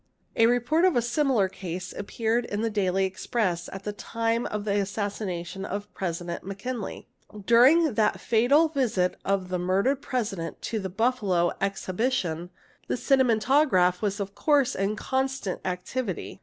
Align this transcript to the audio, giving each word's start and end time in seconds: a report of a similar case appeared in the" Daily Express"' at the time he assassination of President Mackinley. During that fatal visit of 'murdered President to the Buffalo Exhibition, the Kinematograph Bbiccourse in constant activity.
a 0.35 0.47
report 0.47 0.83
of 0.83 0.95
a 0.95 0.99
similar 0.99 1.47
case 1.47 1.93
appeared 1.93 2.45
in 2.45 2.61
the" 2.61 2.71
Daily 2.81 3.05
Express"' 3.05 3.69
at 3.71 3.83
the 3.83 3.93
time 3.93 4.47
he 4.63 4.71
assassination 4.71 5.63
of 5.63 5.93
President 5.93 6.43
Mackinley. 6.43 7.05
During 7.45 7.93
that 7.93 8.19
fatal 8.19 8.67
visit 8.67 9.15
of 9.23 9.51
'murdered 9.51 10.01
President 10.01 10.59
to 10.63 10.79
the 10.79 10.89
Buffalo 10.89 11.51
Exhibition, 11.61 12.49
the 12.87 12.95
Kinematograph 12.95 13.99
Bbiccourse 13.99 14.75
in 14.75 14.95
constant 14.95 15.61
activity. 15.63 16.39